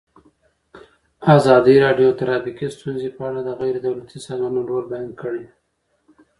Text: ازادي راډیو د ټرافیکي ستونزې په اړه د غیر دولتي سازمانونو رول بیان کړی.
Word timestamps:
ازادي 1.35 1.75
راډیو 1.85 2.09
د 2.11 2.15
ټرافیکي 2.19 2.67
ستونزې 2.77 3.09
په 3.15 3.21
اړه 3.29 3.39
د 3.43 3.49
غیر 3.59 3.75
دولتي 3.85 4.17
سازمانونو 4.27 4.67
رول 4.71 4.85
بیان 4.93 5.11
کړی. 5.21 5.45